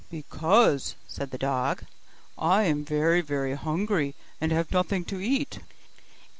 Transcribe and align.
'Because,' 0.09 0.95
said 1.07 1.29
the 1.29 1.37
dog, 1.37 1.83
'I 2.39 2.63
am 2.63 2.83
very 2.83 3.21
very 3.21 3.53
hungry, 3.53 4.15
and 4.41 4.51
have 4.51 4.71
nothing 4.71 5.05
to 5.05 5.19
eat. 5.21 5.59